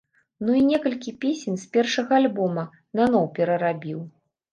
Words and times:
Ну, 0.45 0.53
і 0.59 0.61
некалькі 0.69 1.11
песень 1.25 1.59
з 1.63 1.67
першага 1.75 2.11
альбома 2.21 2.63
наноў 3.01 3.29
перарабіў. 3.37 3.99